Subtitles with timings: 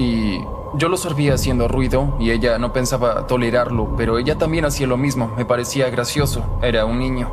[0.00, 4.86] y yo lo servía haciendo ruido y ella no pensaba tolerarlo, pero ella también hacía
[4.86, 7.30] lo mismo, me parecía gracioso, era un niño.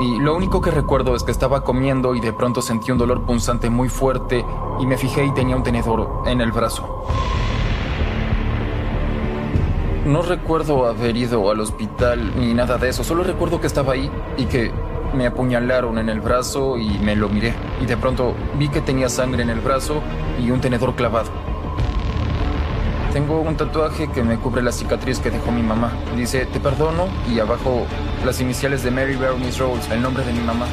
[0.00, 3.22] Y lo único que recuerdo es que estaba comiendo y de pronto sentí un dolor
[3.22, 4.44] punzante muy fuerte
[4.78, 7.06] y me fijé y tenía un tenedor en el brazo.
[10.04, 14.10] No recuerdo haber ido al hospital ni nada de eso, solo recuerdo que estaba ahí
[14.36, 14.72] y que
[15.14, 17.54] me apuñalaron en el brazo y me lo miré.
[17.80, 20.02] Y de pronto vi que tenía sangre en el brazo
[20.38, 21.30] y un tenedor clavado.
[23.18, 25.90] Tengo un tatuaje que me cubre la cicatriz que dejó mi mamá.
[26.14, 27.84] Dice, te perdono y abajo
[28.24, 30.66] las iniciales de Mary Bernice Rhodes, el nombre de mi mamá.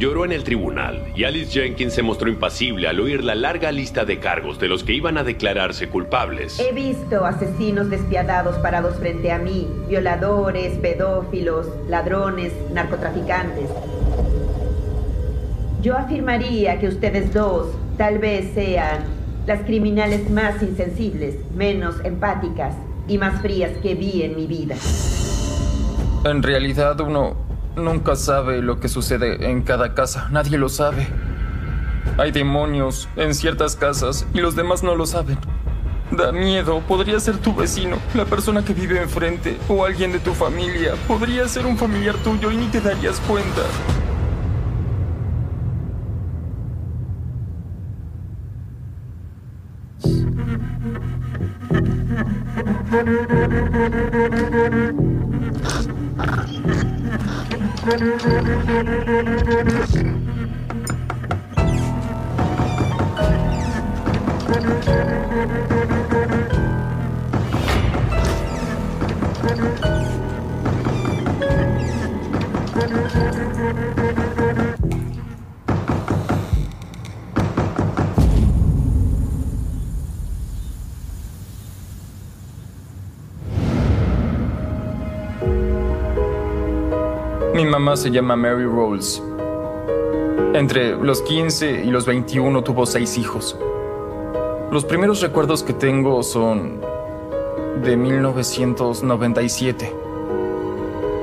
[0.00, 4.06] Lloró en el tribunal y Alice Jenkins se mostró impasible al oír la larga lista
[4.06, 6.58] de cargos de los que iban a declararse culpables.
[6.58, 13.68] He visto asesinos despiadados parados frente a mí, violadores, pedófilos, ladrones, narcotraficantes.
[15.82, 19.04] Yo afirmaría que ustedes dos tal vez sean
[19.46, 22.74] las criminales más insensibles, menos empáticas
[23.06, 24.76] y más frías que vi en mi vida.
[26.24, 31.08] En realidad uno nunca sabe lo que sucede en cada casa, nadie lo sabe.
[32.18, 35.38] Hay demonios en ciertas casas y los demás no lo saben.
[36.10, 40.34] Da miedo, podría ser tu vecino, la persona que vive enfrente o alguien de tu
[40.34, 40.94] familia.
[41.06, 43.62] Podría ser un familiar tuyo y ni te darías cuenta.
[57.82, 57.96] Mi
[87.80, 89.22] mamá se llama Mary Rolls.
[90.52, 93.56] Entre los 15 y los 21 tuvo seis hijos.
[94.70, 96.82] Los primeros recuerdos que tengo son
[97.82, 99.96] de 1997.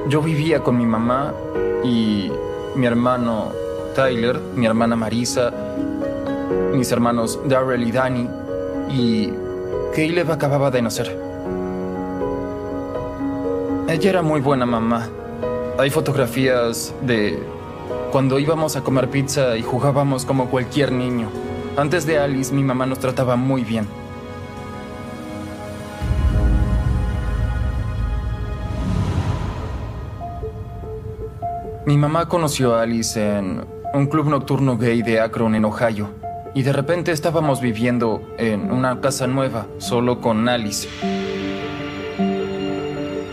[0.09, 1.31] Yo vivía con mi mamá
[1.83, 2.31] y
[2.75, 3.51] mi hermano
[3.95, 5.53] Tyler, mi hermana Marisa,
[6.73, 8.27] mis hermanos Darrell y Danny
[8.89, 9.31] y
[9.95, 11.15] Caleb acababa de nacer.
[13.87, 15.07] Ella era muy buena mamá.
[15.79, 17.37] Hay fotografías de
[18.11, 21.29] cuando íbamos a comer pizza y jugábamos como cualquier niño.
[21.75, 23.87] Antes de Alice, mi mamá nos trataba muy bien.
[31.85, 33.63] Mi mamá conoció a Alice en
[33.93, 36.09] un club nocturno gay de Akron, en Ohio.
[36.55, 40.89] Y de repente estábamos viviendo en una casa nueva, solo con Alice.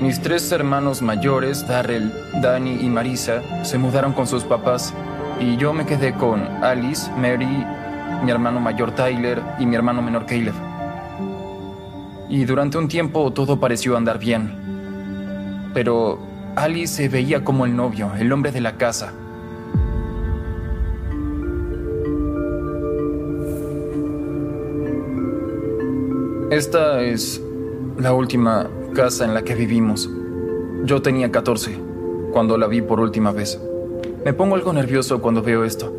[0.04, 2.12] Mis tres hermanos mayores, Darrell,
[2.42, 4.92] Danny y Marisa, se mudaron con sus papás
[5.40, 7.64] y yo me quedé con Alice, Mary,
[8.22, 10.52] mi hermano mayor Tyler y mi hermano menor Caleb.
[12.28, 15.70] Y durante un tiempo todo pareció andar bien.
[15.72, 16.18] Pero
[16.54, 19.10] Alice se veía como el novio, el hombre de la casa.
[26.50, 27.40] Esta es
[27.96, 30.08] la última casa en la que vivimos.
[30.84, 31.76] Yo tenía 14
[32.32, 33.60] cuando la vi por última vez.
[34.24, 35.92] Me pongo algo nervioso cuando veo esto.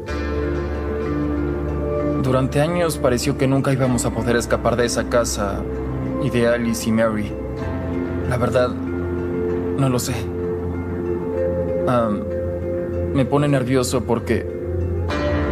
[2.23, 5.61] Durante años pareció que nunca íbamos a poder escapar de esa casa
[6.23, 7.31] y de Alice y Mary.
[8.29, 10.15] La verdad, no lo sé.
[13.13, 14.45] me pone nervioso porque,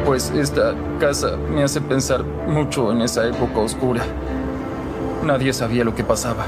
[0.05, 4.03] pues, esta casa me hace pensar mucho en esa época oscura.
[5.25, 6.45] Nadie sabía lo que pasaba.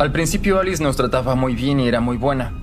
[0.00, 2.54] Al principio Alice nos trataba muy bien y era muy buena,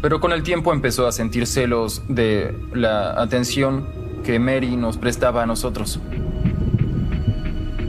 [0.00, 3.88] pero con el tiempo empezó a sentir celos de la atención
[4.22, 5.98] que Mary nos prestaba a nosotros.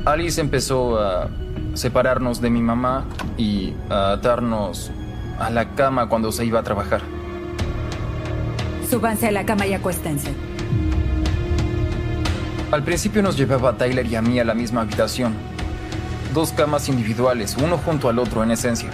[0.06, 1.30] Alice empezó a
[1.76, 3.06] separarnos de mi mamá
[3.38, 4.90] y a atarnos
[5.38, 7.02] a la cama cuando se iba a trabajar.
[8.90, 10.34] Súbanse a la cama y acuéstense.
[12.72, 15.36] Al principio nos llevaba a Tyler y a mí a la misma habitación,
[16.34, 18.90] dos camas individuales, uno junto al otro en esencia,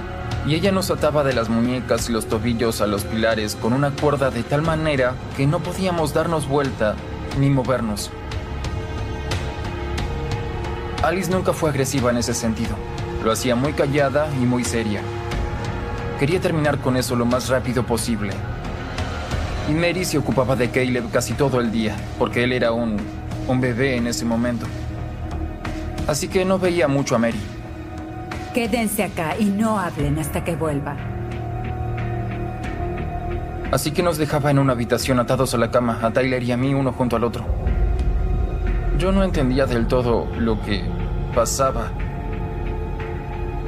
[0.47, 3.91] y ella nos ataba de las muñecas y los tobillos a los pilares con una
[3.91, 6.95] cuerda de tal manera que no podíamos darnos vuelta
[7.39, 8.11] ni movernos.
[11.03, 12.75] Alice nunca fue agresiva en ese sentido,
[13.23, 15.01] lo hacía muy callada y muy seria.
[16.19, 18.31] Quería terminar con eso lo más rápido posible.
[19.69, 22.97] Y Mary se ocupaba de Caleb casi todo el día, porque él era un,
[23.47, 24.65] un bebé en ese momento
[26.07, 27.39] así que no veía mucho a Mary.
[28.53, 30.95] Quédense acá y no hablen hasta que vuelva.
[33.71, 36.57] Así que nos dejaba en una habitación atados a la cama, a Tyler y a
[36.57, 37.45] mí uno junto al otro.
[38.97, 40.83] Yo no entendía del todo lo que
[41.33, 41.91] pasaba.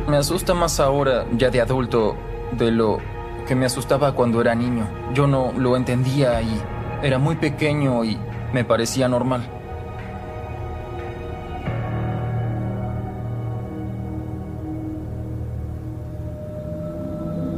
[0.08, 2.16] Me asusta más ahora, ya de adulto,
[2.54, 3.00] de lo
[3.46, 4.88] que me asustaba cuando era niño.
[5.14, 6.62] Yo no lo entendía y
[7.04, 8.18] era muy pequeño y
[8.54, 9.57] me parecía normal.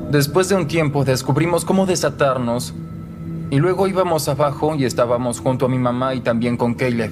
[0.10, 2.74] Después de un tiempo descubrimos cómo desatarnos
[3.52, 7.12] y luego íbamos abajo y estábamos junto a mi mamá y también con Caleb.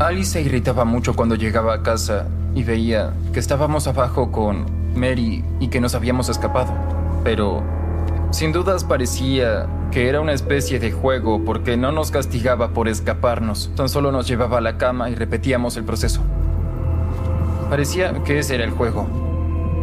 [0.00, 4.66] Alice se irritaba mucho cuando llegaba a casa y veía que estábamos abajo con
[4.96, 6.72] Mary y que nos habíamos escapado.
[7.22, 7.62] Pero
[8.32, 13.70] sin dudas parecía que era una especie de juego porque no nos castigaba por escaparnos,
[13.76, 16.22] tan solo nos llevaba a la cama y repetíamos el proceso.
[17.72, 19.06] Parecía que ese era el juego.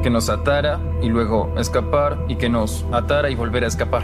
[0.03, 4.03] Que nos atara y luego escapar y que nos atara y volver a escapar.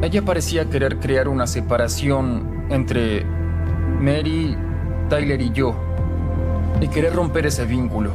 [0.00, 3.26] Ella parecía querer crear una separación entre
[4.00, 4.56] Mary,
[5.10, 5.76] Tyler y yo
[6.80, 8.12] y querer romper ese vínculo.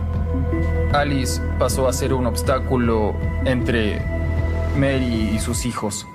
[0.91, 3.13] Alice pasó a ser un obstáculo
[3.45, 4.01] entre
[4.75, 6.07] Mary y sus hijos.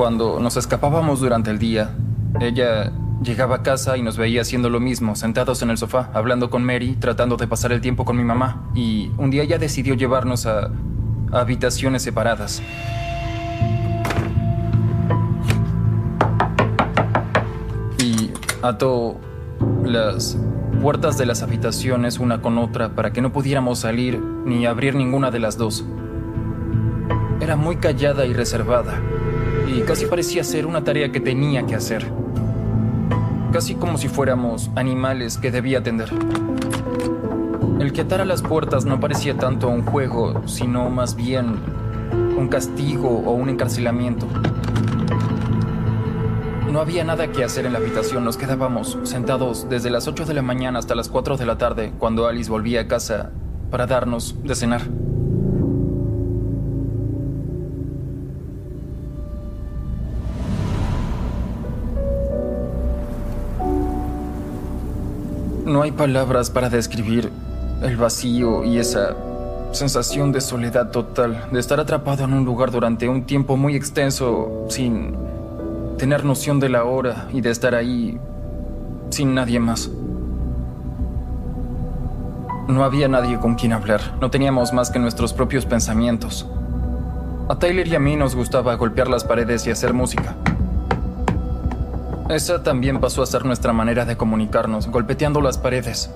[0.00, 1.94] Cuando nos escapábamos durante el día,
[2.40, 2.90] ella
[3.22, 6.64] llegaba a casa y nos veía haciendo lo mismo, sentados en el sofá, hablando con
[6.64, 8.70] Mary, tratando de pasar el tiempo con mi mamá.
[8.74, 10.70] Y un día ella decidió llevarnos a,
[11.32, 12.62] habitaciones separadas.
[17.98, 18.30] Y
[18.62, 19.20] ató
[19.84, 20.38] las
[20.80, 25.30] puertas de las habitaciones una con otra para que no pudiéramos salir ni abrir ninguna
[25.30, 25.84] de las dos.
[27.42, 28.98] Era muy callada y reservada
[29.76, 32.10] y casi parecía ser una tarea que tenía que hacer.
[33.52, 36.10] Casi como si fuéramos animales que debía atender.
[37.78, 41.56] El que atara las puertas no parecía tanto un juego, sino más bien
[42.36, 44.26] un castigo o un encarcelamiento.
[46.70, 50.34] No había nada que hacer en la habitación, nos quedábamos sentados desde las 8 de
[50.34, 53.30] la mañana hasta las 4 de la tarde cuando Alice volvía a casa
[53.70, 54.82] para darnos de cenar.
[65.70, 67.30] No hay palabras para describir
[67.80, 69.14] el vacío y esa
[69.70, 74.66] sensación de soledad total, de estar atrapado en un lugar durante un tiempo muy extenso
[74.68, 75.14] sin
[75.96, 78.18] tener noción de la hora y de estar ahí
[79.10, 79.88] sin nadie más.
[82.66, 86.48] No había nadie con quien hablar, no teníamos más que nuestros propios pensamientos.
[87.48, 90.34] A Tyler y a mí nos gustaba golpear las paredes y hacer música.
[92.30, 96.12] Esa también pasó a ser nuestra manera de comunicarnos, golpeteando las paredes.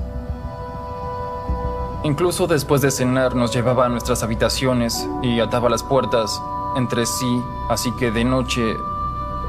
[2.04, 6.40] Incluso después de cenar nos llevaba a nuestras habitaciones y ataba las puertas
[6.76, 8.76] entre sí, así que de noche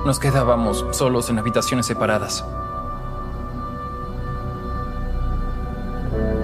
[0.07, 2.43] nos quedábamos solos en habitaciones separadas.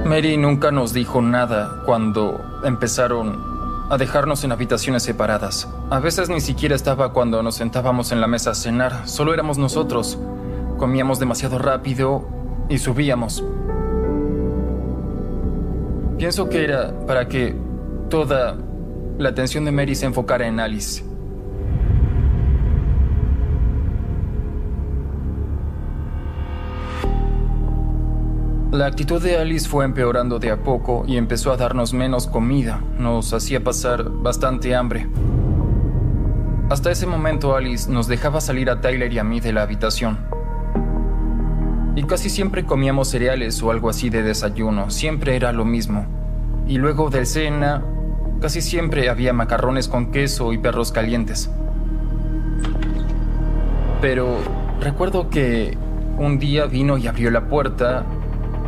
[0.06, 3.51] Mary nunca nos dijo nada cuando empezaron
[3.92, 5.68] a dejarnos en habitaciones separadas.
[5.90, 9.58] A veces ni siquiera estaba cuando nos sentábamos en la mesa a cenar, solo éramos
[9.58, 10.18] nosotros.
[10.78, 12.26] Comíamos demasiado rápido
[12.70, 13.44] y subíamos.
[16.18, 17.54] Pienso que era para que
[18.10, 18.56] toda
[19.18, 21.04] la atención de Mary se enfocara en Alice.
[28.72, 32.82] La actitud de Alice fue empeorando de a poco y empezó a darnos menos comida.
[32.98, 35.08] Nos hacía pasar bastante hambre.
[36.70, 40.20] Hasta ese momento Alice nos dejaba salir a Tyler y a mí de la habitación.
[41.98, 46.06] Y casi siempre comíamos cereales o algo así de desayuno, siempre era lo mismo.
[46.66, 47.84] Y luego de cena,
[48.40, 51.52] casi siempre había macarrones con queso y perros calientes.
[54.00, 54.38] Pero
[54.80, 55.78] recuerdo que
[56.18, 58.06] un día vino y abrió la puerta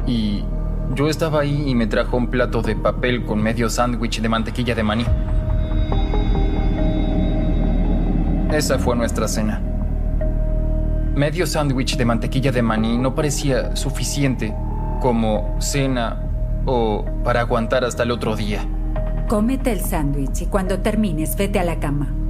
[0.06, 0.44] y
[0.96, 4.76] yo estaba ahí y me trajo un plato de papel con medio sándwich de mantequilla
[4.76, 5.06] de maní.
[8.52, 9.62] Esa fue nuestra cena.
[11.16, 14.54] Medio sándwich de mantequilla de maní no parecía suficiente
[15.02, 16.22] como cena
[16.66, 18.66] o para aguantar hasta el otro día.
[19.28, 22.23] Cómete el sándwich y cuando termines vete a la cama.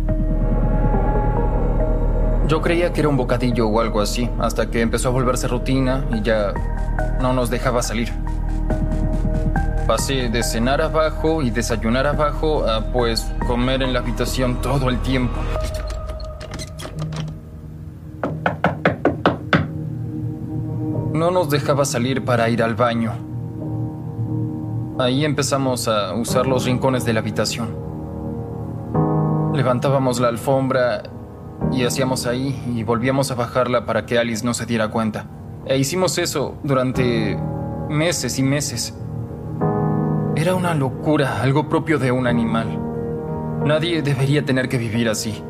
[2.53, 6.05] Yo creía que era un bocadillo o algo así, hasta que empezó a volverse rutina
[6.13, 6.53] y ya
[7.19, 8.13] no nos dejaba salir.
[9.88, 15.00] Pasé de cenar abajo y desayunar abajo a pues comer en la habitación todo el
[15.00, 15.33] tiempo.
[21.12, 23.13] No nos dejaba salir para ir al baño.
[25.00, 27.75] Ahí empezamos a usar los rincones de la habitación.
[29.55, 31.01] Levantábamos la alfombra
[31.72, 35.25] y hacíamos ahí y volvíamos a bajarla para que Alice no se diera cuenta.
[35.65, 37.38] E hicimos eso durante
[37.89, 38.98] meses y meses.
[40.36, 42.79] Era una locura, algo propio de un animal.
[43.65, 45.43] Nadie debería tener que vivir así.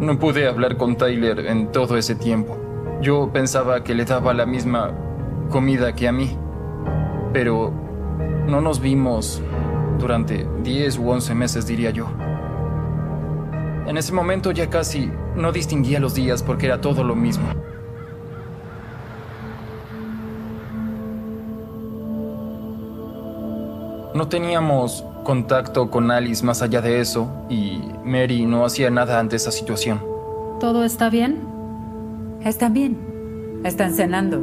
[0.00, 2.56] No pude hablar con Tyler en todo ese tiempo.
[3.02, 4.92] Yo pensaba que le daba la misma
[5.50, 6.36] comida que a mí,
[7.32, 7.72] pero
[8.46, 9.42] no nos vimos
[9.98, 12.06] durante 10 u 11 meses, diría yo.
[13.88, 17.48] En ese momento ya casi no distinguía los días porque era todo lo mismo.
[24.14, 29.36] No teníamos contacto con Alice más allá de eso y Mary no hacía nada ante
[29.36, 30.04] esa situación.
[30.60, 31.38] ¿Todo está bien?
[32.44, 33.60] Están bien.
[33.64, 34.42] Están cenando.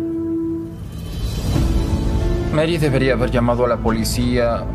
[2.52, 4.66] Mary debería haber llamado a la policía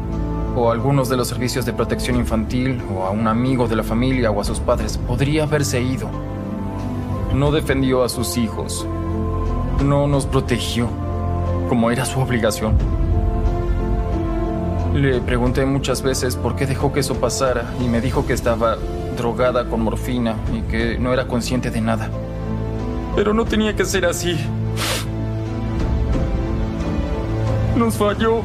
[0.60, 3.82] o a algunos de los servicios de protección infantil o a un amigo de la
[3.82, 4.98] familia o a sus padres.
[4.98, 6.10] Podría haberse ido.
[7.34, 8.86] No defendió a sus hijos.
[9.82, 10.86] No nos protegió,
[11.70, 12.76] como era su obligación.
[14.94, 18.76] Le pregunté muchas veces por qué dejó que eso pasara y me dijo que estaba
[19.16, 22.10] drogada con morfina y que no era consciente de nada.
[23.16, 24.36] Pero no tenía que ser así.
[27.76, 28.42] Nos falló.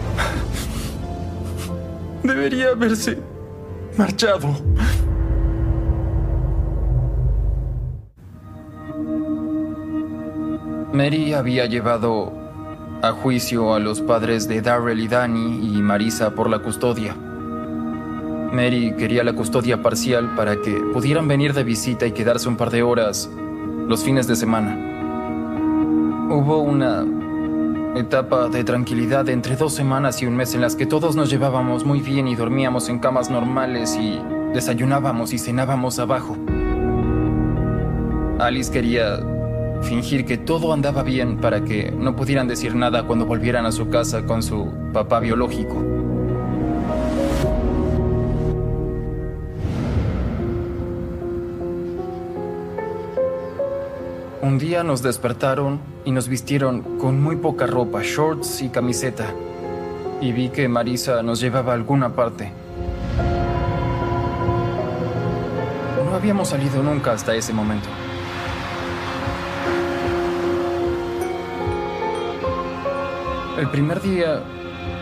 [2.26, 3.20] Debería haberse
[3.98, 4.50] marchado.
[10.92, 12.34] Mary había llevado
[13.04, 17.16] a juicio a los padres de Darrell y Danny y Marisa por la custodia.
[18.52, 22.72] Mary quería la custodia parcial para que pudieran venir de visita y quedarse un par
[22.72, 23.30] de horas
[23.88, 24.76] los fines de semana.
[26.32, 27.06] Hubo una
[27.96, 31.86] etapa de tranquilidad entre dos semanas y un mes en las que todos nos llevábamos
[31.86, 34.20] muy bien y dormíamos en camas normales y
[34.54, 36.38] desayunábamos y cenábamos abajo.
[38.40, 39.20] Alice quería
[39.82, 43.90] fingir que todo andaba bien para que no pudieran decir nada cuando volvieran a su
[43.90, 45.95] casa con su papá biológico.
[54.46, 59.26] Un día nos despertaron y nos vistieron con muy poca ropa, shorts y camiseta.
[60.22, 62.52] Y vi que Marisa nos llevaba a alguna parte.
[66.06, 67.90] No habíamos salido nunca hasta ese momento.
[73.58, 74.44] El primer día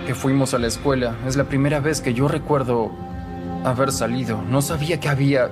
[0.07, 2.91] que fuimos a la escuela es la primera vez que yo recuerdo
[3.65, 4.41] haber salido.
[4.41, 5.49] No sabía que había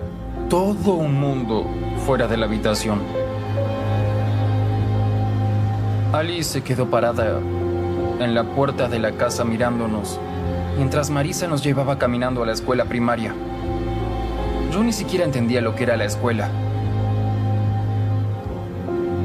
[0.50, 1.66] todo un mundo
[2.06, 3.21] fuera de la habitación.
[6.14, 7.40] Alice se quedó parada
[8.20, 10.20] en la puerta de la casa mirándonos,
[10.76, 13.34] mientras Marisa nos llevaba caminando a la escuela primaria.
[14.74, 16.50] Yo ni siquiera entendía lo que era la escuela.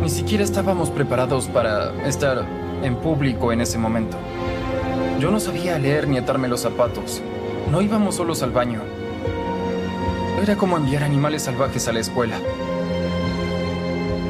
[0.01, 2.45] Ni siquiera estábamos preparados para estar
[2.85, 4.17] en público en ese momento.
[5.19, 7.21] Yo no sabía leer ni atarme los zapatos.
[7.69, 8.81] No íbamos solos al baño.
[10.41, 12.39] Era como enviar animales salvajes a la escuela.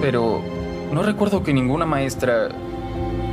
[0.00, 0.55] Pero
[0.92, 2.48] no recuerdo que ninguna maestra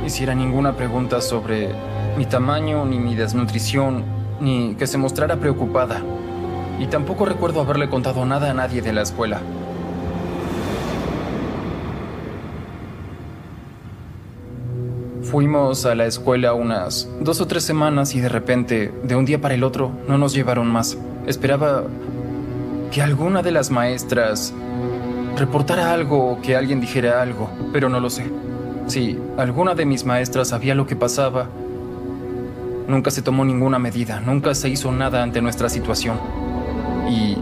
[0.04, 1.70] hiciera ninguna pregunta sobre
[2.16, 4.04] mi tamaño, ni mi desnutrición,
[4.40, 6.02] ni que se mostrara preocupada.
[6.78, 9.40] Y tampoco recuerdo haberle contado nada a nadie de la escuela.
[15.22, 19.40] Fuimos a la escuela unas dos o tres semanas y de repente, de un día
[19.40, 20.98] para el otro, no nos llevaron más.
[21.26, 21.84] Esperaba
[22.92, 24.54] que alguna de las maestras
[25.36, 28.24] reportara algo o que alguien dijera algo, pero no lo sé.
[28.86, 31.48] Si alguna de mis maestras sabía lo que pasaba,
[32.86, 36.18] nunca se tomó ninguna medida, nunca se hizo nada ante nuestra situación.
[37.08, 37.36] Y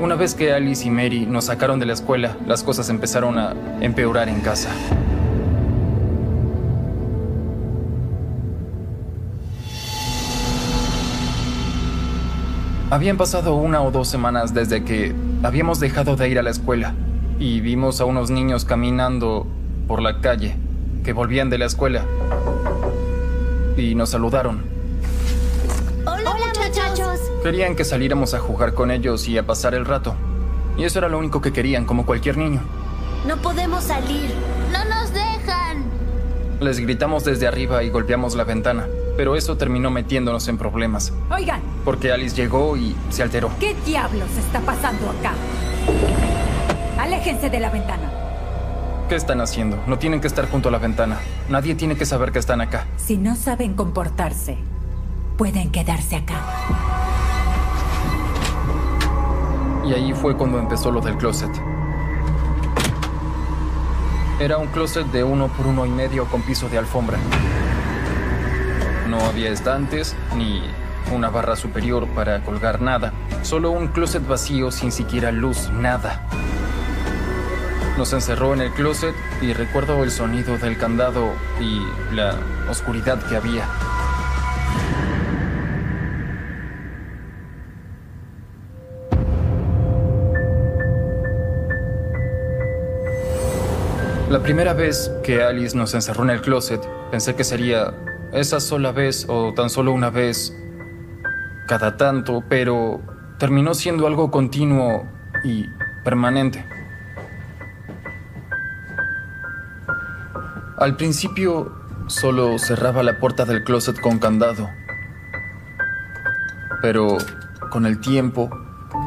[0.00, 3.54] una vez que Alice y Mary nos sacaron de la escuela, las cosas empezaron a
[3.80, 4.70] empeorar en casa.
[12.90, 16.94] Habían pasado una o dos semanas desde que habíamos dejado de ir a la escuela
[17.42, 19.48] y vimos a unos niños caminando
[19.88, 20.54] por la calle
[21.04, 22.04] que volvían de la escuela
[23.76, 24.62] y nos saludaron.
[26.06, 27.18] Hola, muchachos.
[27.42, 30.14] Querían que saliéramos a jugar con ellos y a pasar el rato.
[30.76, 32.60] Y eso era lo único que querían, como cualquier niño.
[33.26, 34.32] No podemos salir.
[34.70, 35.82] No nos dejan.
[36.60, 41.12] Les gritamos desde arriba y golpeamos la ventana, pero eso terminó metiéndonos en problemas.
[41.28, 43.50] Oigan, Porque Alice llegó y se alteró.
[43.58, 45.32] ¿qué diablos está pasando acá?
[47.02, 48.12] Aléjense de la ventana.
[49.08, 49.76] ¿Qué están haciendo?
[49.88, 51.18] No tienen que estar junto a la ventana.
[51.48, 52.86] Nadie tiene que saber que están acá.
[52.96, 54.56] Si no saben comportarse,
[55.36, 56.36] pueden quedarse acá.
[59.84, 61.50] Y ahí fue cuando empezó lo del closet.
[64.38, 67.18] Era un closet de uno por uno y medio con piso de alfombra.
[69.08, 70.62] No había estantes ni
[71.12, 73.12] una barra superior para colgar nada.
[73.42, 76.28] Solo un closet vacío sin siquiera luz, nada.
[77.98, 81.82] Nos encerró en el closet y recuerdo el sonido del candado y
[82.14, 83.68] la oscuridad que había.
[94.30, 97.92] La primera vez que Alice nos encerró en el closet, pensé que sería
[98.32, 100.56] esa sola vez o tan solo una vez
[101.68, 103.02] cada tanto, pero
[103.38, 105.06] terminó siendo algo continuo
[105.44, 105.68] y
[106.02, 106.71] permanente.
[110.82, 111.70] Al principio
[112.08, 114.68] solo cerraba la puerta del closet con candado,
[116.82, 117.18] pero
[117.70, 118.50] con el tiempo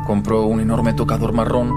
[0.08, 1.74] compró un enorme tocador marrón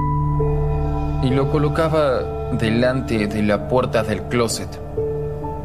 [1.25, 4.69] y lo colocaba delante de la puerta del closet.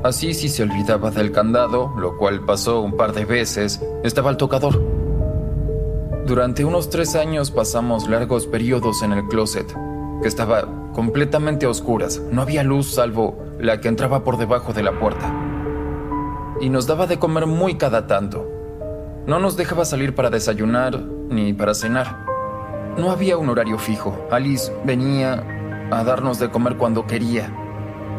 [0.04, 4.38] Así si se olvidaba del candado, lo cual pasó un par de veces, estaba el
[4.38, 4.82] tocador.
[6.26, 9.72] Durante unos tres años pasamos largos periodos en el closet,
[10.24, 14.84] que estaba completamente a oscuras, no había luz salvo la que entraba por debajo de
[14.84, 15.34] la puerta.
[16.60, 18.46] Y nos daba de comer muy cada tanto.
[19.26, 22.26] No nos dejaba salir para desayunar ni para cenar.
[22.98, 24.28] No había un horario fijo.
[24.30, 27.54] Alice venía a darnos de comer cuando quería.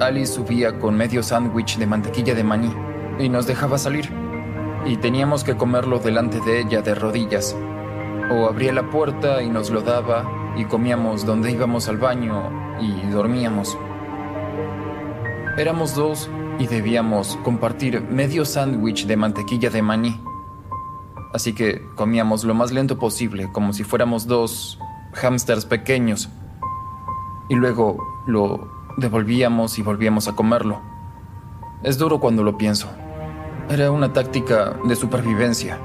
[0.01, 2.75] Alice subía con medio sándwich de mantequilla de maní
[3.19, 4.11] y nos dejaba salir.
[4.87, 7.55] Y teníamos que comerlo delante de ella de rodillas.
[8.33, 10.25] O abría la puerta y nos lo daba
[10.57, 13.77] y comíamos donde íbamos al baño y dormíamos.
[15.57, 20.21] Éramos dos y debíamos compartir medio sándwich de mantequilla de maní.
[21.33, 24.81] Así que comíamos lo más lento posible, como si fuéramos dos
[25.13, 26.29] hámsters pequeños.
[27.49, 30.81] Y luego lo devolvíamos y volvíamos a comerlo.
[31.85, 32.89] Es duro cuando lo pienso.
[33.69, 35.79] Era una táctica de supervivencia.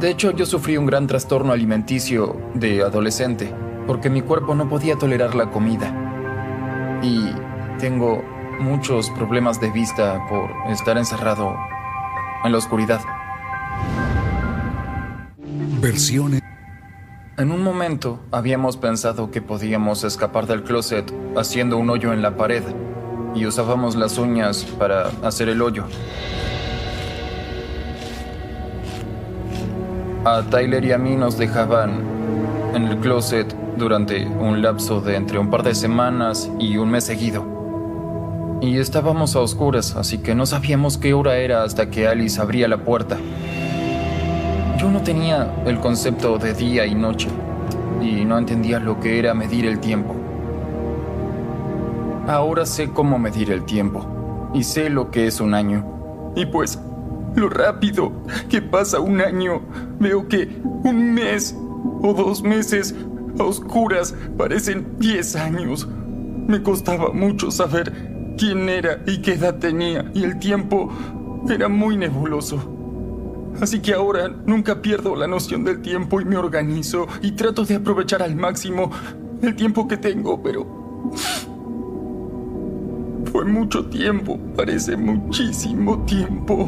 [0.00, 3.54] De hecho, yo sufrí un gran trastorno alimenticio de adolescente,
[3.86, 7.00] porque mi cuerpo no podía tolerar la comida.
[7.02, 7.30] Y
[7.78, 11.56] tengo muchos problemas de vista por estar encerrado
[12.44, 13.00] en la oscuridad.
[15.80, 16.42] Versiones.
[17.38, 22.36] En un momento habíamos pensado que podíamos escapar del closet haciendo un hoyo en la
[22.36, 22.62] pared
[23.34, 25.84] y usábamos las uñas para hacer el hoyo.
[30.24, 32.02] A Tyler y a mí nos dejaban
[32.74, 37.04] en el closet durante un lapso de entre un par de semanas y un mes
[37.04, 37.59] seguido.
[38.62, 42.68] Y estábamos a oscuras, así que no sabíamos qué hora era hasta que Alice abría
[42.68, 43.16] la puerta.
[44.78, 47.28] Yo no tenía el concepto de día y noche.
[48.02, 50.14] y no entendía lo que era medir el tiempo.
[52.26, 54.06] Ahora sé cómo medir el tiempo
[54.54, 55.84] y sé lo que es un año.
[56.34, 56.78] Y pues,
[57.34, 58.12] lo rápido
[58.48, 59.60] que pasa un año,
[59.98, 61.54] veo que un mes
[62.02, 62.94] o dos meses
[63.38, 65.86] a oscuras parecen diez años.
[66.46, 70.90] Me costaba mucho saber quién era y qué edad tenía y el tiempo
[71.46, 72.58] era muy nebuloso.
[73.60, 77.74] Así que ahora nunca pierdo la noción del tiempo y me organizo y trato de
[77.74, 78.90] aprovechar al máximo
[79.42, 80.66] el tiempo que tengo, pero...
[83.30, 86.66] Fue mucho tiempo, parece muchísimo tiempo.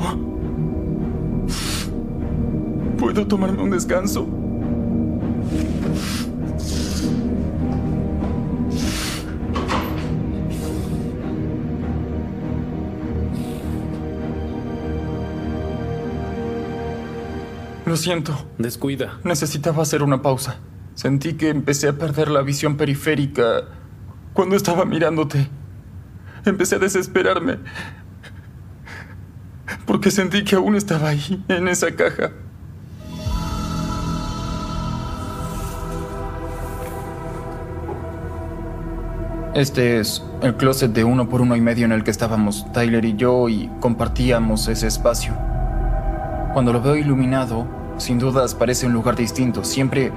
[2.99, 4.42] ¿Puedo tomarme un descanso?
[17.93, 18.33] Lo siento.
[18.57, 19.19] Descuida.
[19.23, 20.57] Necesitaba hacer una pausa.
[20.95, 23.65] Sentí que empecé a perder la visión periférica
[24.33, 25.47] cuando estaba mirándote.
[26.47, 27.59] Empecé a desesperarme.
[29.85, 32.31] Porque sentí que aún estaba ahí, en esa caja.
[39.55, 43.05] Este es el closet de uno por uno y medio en el que estábamos Tyler
[43.05, 45.35] y yo y compartíamos ese espacio.
[46.55, 49.65] Cuando lo veo iluminado, sin dudas parece un lugar distinto.
[49.65, 50.13] Siempre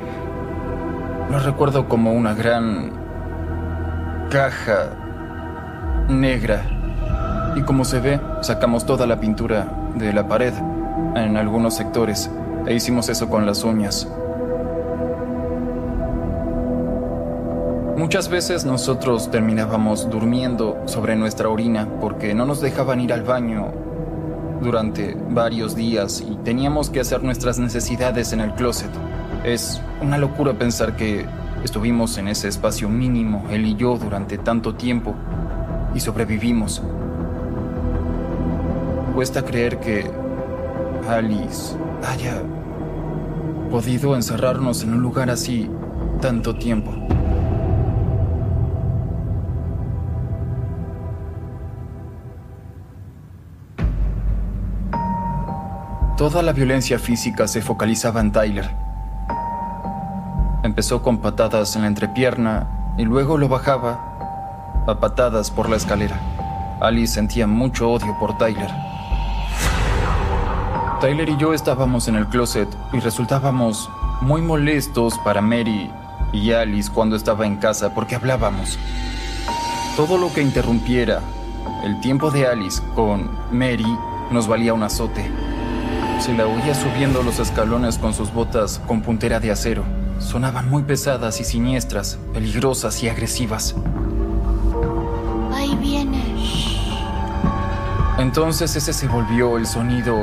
[1.30, 2.92] lo recuerdo como una gran
[4.30, 4.90] caja
[6.10, 6.64] negra.
[7.56, 10.54] Y como se ve, sacamos toda la pintura de la pared
[11.16, 12.30] en algunos sectores
[12.66, 14.08] e hicimos eso con las uñas.
[17.98, 23.72] Muchas veces nosotros terminábamos durmiendo sobre nuestra orina porque no nos dejaban ir al baño
[24.62, 28.90] durante varios días y teníamos que hacer nuestras necesidades en el closet.
[29.44, 31.26] Es una locura pensar que
[31.64, 35.16] estuvimos en ese espacio mínimo, él y yo, durante tanto tiempo
[35.94, 36.82] y sobrevivimos.
[39.14, 40.10] Cuesta creer que
[41.08, 42.42] Alice haya
[43.70, 45.70] podido encerrarnos en un lugar así
[46.22, 46.92] tanto tiempo.
[56.26, 58.72] Toda la violencia física se focalizaba en Tyler.
[60.64, 66.20] Empezó con patadas en la entrepierna y luego lo bajaba a patadas por la escalera.
[66.82, 68.72] Alice sentía mucho odio por Tyler.
[71.00, 73.88] Tyler y yo estábamos en el closet y resultábamos
[74.22, 75.92] muy molestos para Mary
[76.34, 78.80] y Alice cuando estaba en casa porque hablábamos.
[79.96, 81.22] Todo lo que interrumpiera
[81.84, 83.96] el tiempo de Alice con Mary
[84.32, 85.45] nos valía un azote.
[86.20, 89.84] Se la oía subiendo los escalones con sus botas con puntera de acero.
[90.20, 93.76] Sonaban muy pesadas y siniestras, peligrosas y agresivas.
[95.54, 96.24] Ahí viene.
[98.18, 100.16] Entonces ese se volvió el sonido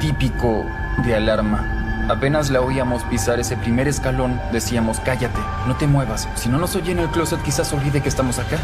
[0.00, 0.64] típico
[1.04, 2.06] de alarma.
[2.08, 6.28] Apenas la oíamos pisar ese primer escalón, decíamos, cállate, no te muevas.
[6.34, 8.58] Si no nos oye en el closet, quizás olvide que estamos acá.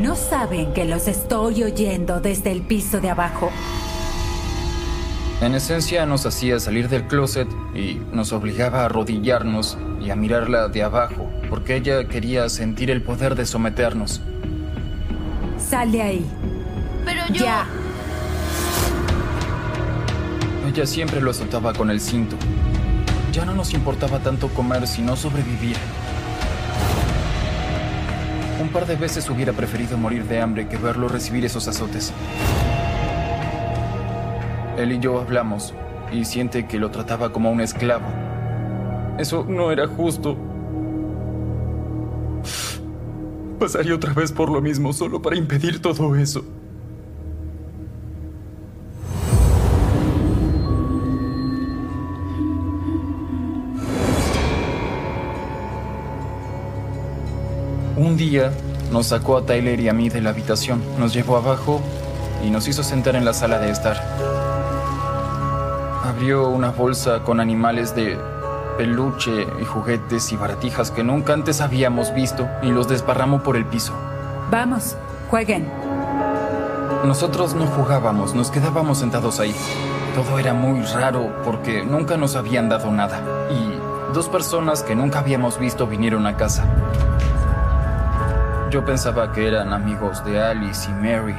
[0.00, 3.50] No saben que los estoy oyendo desde el piso de abajo.
[5.40, 10.68] En esencia nos hacía salir del closet y nos obligaba a arrodillarnos y a mirarla
[10.68, 14.20] de abajo, porque ella quería sentir el poder de someternos.
[15.58, 16.26] Sal de ahí.
[17.04, 17.44] Pero yo.
[17.44, 17.66] Ya.
[20.68, 22.36] Ella siempre lo azotaba con el cinto.
[23.32, 25.76] Ya no nos importaba tanto comer sino sobrevivir.
[28.60, 32.12] Un par de veces hubiera preferido morir de hambre que verlo recibir esos azotes.
[34.76, 35.74] Él y yo hablamos
[36.12, 38.06] y siente que lo trataba como un esclavo.
[39.18, 40.36] Eso no era justo.
[43.58, 46.44] Pasaría otra vez por lo mismo solo para impedir todo eso.
[58.08, 58.50] Un día
[58.90, 61.82] nos sacó a Tyler y a mí de la habitación, nos llevó abajo
[62.42, 64.02] y nos hizo sentar en la sala de estar.
[66.02, 68.16] Abrió una bolsa con animales de
[68.78, 73.66] peluche y juguetes y baratijas que nunca antes habíamos visto y los desparramó por el
[73.66, 73.92] piso.
[74.50, 74.96] Vamos,
[75.28, 75.68] jueguen.
[77.04, 79.54] Nosotros no jugábamos, nos quedábamos sentados ahí.
[80.14, 83.20] Todo era muy raro porque nunca nos habían dado nada.
[83.50, 86.64] Y dos personas que nunca habíamos visto vinieron a casa.
[88.70, 91.34] Yo pensaba que eran amigos de Alice y Mary.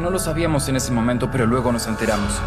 [0.00, 2.40] No lo sabíamos en ese momento, pero luego nos enteramos.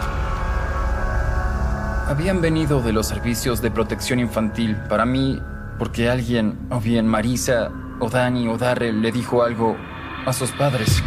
[2.07, 5.41] Habían venido de los servicios de protección infantil para mí
[5.77, 9.75] porque alguien, o bien Marisa, o Dani, o Darrell, le dijo algo
[10.25, 11.03] a sus padres.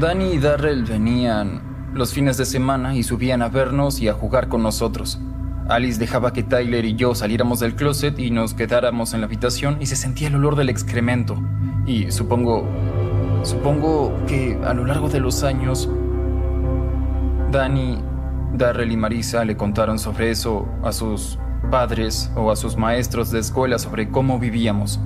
[0.00, 4.48] Dani y Darrell venían los fines de semana y subían a vernos y a jugar
[4.48, 5.18] con nosotros.
[5.68, 9.78] Alice dejaba que Tyler y yo saliéramos del closet y nos quedáramos en la habitación
[9.80, 11.42] y se sentía el olor del excremento.
[11.86, 12.68] Y supongo,
[13.44, 15.88] supongo que a lo largo de los años,
[17.50, 17.98] Dani,
[18.52, 21.38] Darrell y Marisa le contaron sobre eso a sus
[21.70, 25.00] padres o a sus maestros de escuela sobre cómo vivíamos.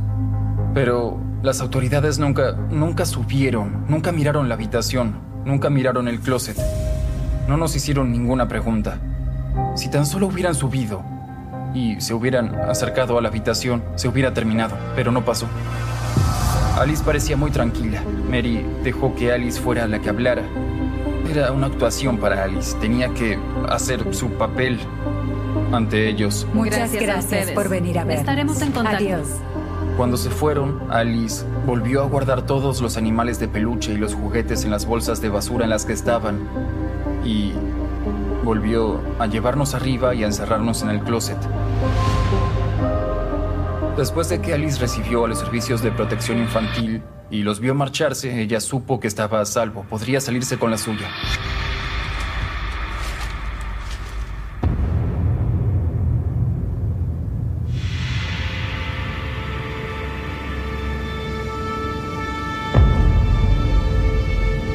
[0.74, 6.58] Pero las autoridades nunca, nunca subieron, nunca miraron la habitación, nunca miraron el closet.
[7.46, 8.98] No nos hicieron ninguna pregunta.
[9.74, 11.02] Si tan solo hubieran subido
[11.74, 15.46] y se hubieran acercado a la habitación, se hubiera terminado, pero no pasó.
[16.78, 18.02] Alice parecía muy tranquila.
[18.30, 20.42] Mary dejó que Alice fuera la que hablara.
[21.28, 22.76] Era una actuación para Alice.
[22.80, 24.78] Tenía que hacer su papel
[25.72, 26.46] ante ellos.
[26.54, 28.18] Muchas gracias, por venir a ver.
[28.18, 29.04] Estaremos en contacto.
[29.04, 29.28] Adiós.
[29.96, 34.64] Cuando se fueron, Alice volvió a guardar todos los animales de peluche y los juguetes
[34.64, 36.38] en las bolsas de basura en las que estaban.
[37.24, 37.52] Y
[38.48, 41.36] volvió a llevarnos arriba y a encerrarnos en el closet.
[43.94, 48.40] Después de que Alice recibió a los servicios de protección infantil y los vio marcharse,
[48.40, 51.10] ella supo que estaba a salvo, podría salirse con la suya.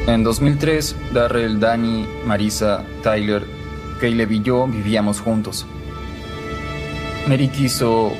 [0.06, 3.63] En 2003, Darrell, Danny, Marisa, Tyler,
[4.00, 5.66] Caleb y yo vivíamos juntos.
[7.26, 8.12] Mary quiso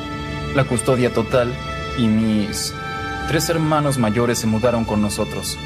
[0.55, 1.53] la custodia total
[1.99, 2.73] y mis
[3.29, 5.59] tres hermanos mayores se mudaron con nosotros.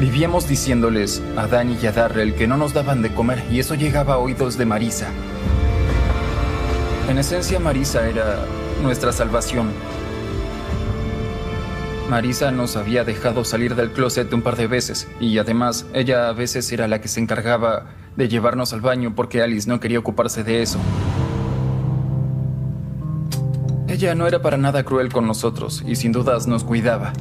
[0.00, 3.74] Vivíamos diciéndoles a Danny y a Darrell que no nos daban de comer y eso
[3.74, 5.08] llegaba a oídos de Marisa.
[7.08, 8.44] En esencia, Marisa era
[8.82, 9.70] nuestra salvación.
[12.10, 16.32] Marisa nos había dejado salir del closet un par de veces y además ella a
[16.32, 20.44] veces era la que se encargaba de llevarnos al baño porque Alice no quería ocuparse
[20.44, 20.78] de eso.
[23.88, 27.12] Ella no era para nada cruel con nosotros y sin dudas nos cuidaba.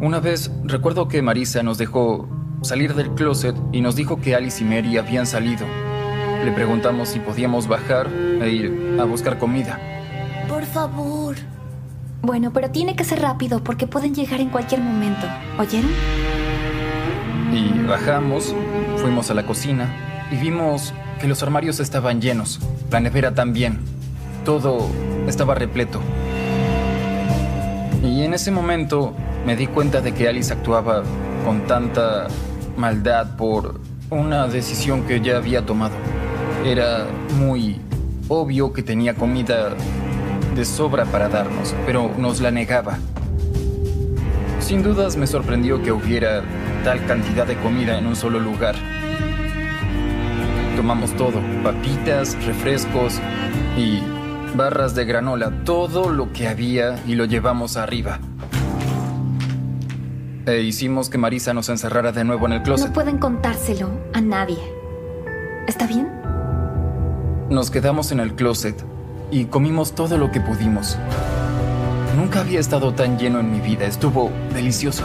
[0.00, 2.28] Una vez recuerdo que Marisa nos dejó
[2.62, 5.66] salir del closet y nos dijo que Alice y Mary habían salido.
[6.44, 9.78] Le preguntamos si podíamos bajar e ir a buscar comida.
[10.48, 11.36] Por favor.
[12.22, 15.26] Bueno, pero tiene que ser rápido porque pueden llegar en cualquier momento.
[15.58, 15.90] ¿Oyeron?
[17.52, 18.54] Y bajamos,
[19.00, 19.88] fuimos a la cocina
[20.30, 22.60] y vimos que los armarios estaban llenos,
[22.90, 23.78] la nevera también.
[24.44, 24.88] Todo
[25.26, 26.00] estaba repleto.
[28.02, 29.14] Y en ese momento
[29.46, 31.02] me di cuenta de que Alice actuaba
[31.44, 32.28] con tanta
[32.76, 35.94] maldad por una decisión que ya había tomado.
[36.64, 37.06] Era
[37.38, 37.80] muy
[38.28, 39.74] obvio que tenía comida
[40.54, 42.98] de sobra para darnos, pero nos la negaba.
[44.70, 46.44] Sin dudas me sorprendió que hubiera
[46.84, 48.76] tal cantidad de comida en un solo lugar.
[50.76, 53.18] Tomamos todo, papitas, refrescos
[53.76, 53.98] y
[54.56, 58.20] barras de granola, todo lo que había y lo llevamos arriba.
[60.46, 62.86] E hicimos que Marisa nos encerrara de nuevo en el closet.
[62.86, 64.60] No pueden contárselo a nadie.
[65.66, 66.08] ¿Está bien?
[67.50, 68.80] Nos quedamos en el closet
[69.32, 70.96] y comimos todo lo que pudimos.
[72.16, 73.86] Nunca había estado tan lleno en mi vida.
[73.86, 75.04] Estuvo delicioso.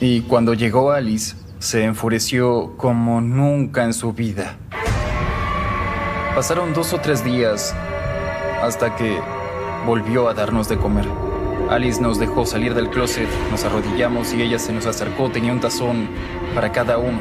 [0.00, 4.56] Y cuando llegó Alice, se enfureció como nunca en su vida.
[6.34, 7.74] Pasaron dos o tres días
[8.62, 9.18] hasta que
[9.86, 11.06] volvió a darnos de comer.
[11.70, 15.60] Alice nos dejó salir del closet, nos arrodillamos y ella se nos acercó, tenía un
[15.60, 16.08] tazón
[16.54, 17.18] para cada uno.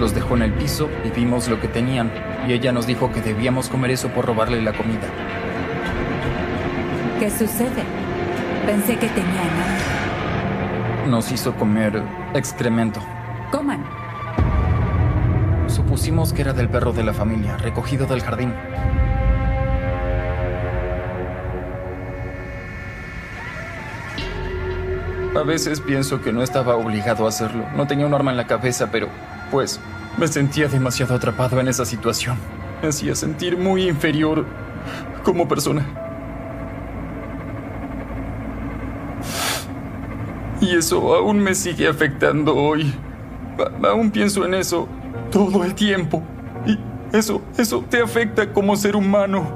[0.00, 2.10] Los dejó en el piso y vimos lo que tenían,
[2.48, 5.06] y ella nos dijo que debíamos comer eso por robarle la comida.
[7.18, 7.84] ¿Qué sucede?
[8.64, 9.50] Pensé que tenían.
[11.06, 13.02] Nos hizo comer excremento.
[13.52, 13.84] Coman.
[15.66, 18.54] Supusimos que era del perro de la familia, recogido del jardín.
[25.36, 27.66] A veces pienso que no estaba obligado a hacerlo.
[27.76, 29.08] No tenía un arma en la cabeza, pero,
[29.50, 29.80] pues,
[30.16, 32.36] me sentía demasiado atrapado en esa situación.
[32.82, 34.46] Me hacía sentir muy inferior
[35.22, 35.86] como persona.
[40.60, 42.94] Y eso aún me sigue afectando hoy.
[43.82, 44.88] Aún pienso en eso
[45.30, 46.22] todo el tiempo.
[46.66, 46.78] Y
[47.16, 49.50] eso, eso te afecta como ser humano.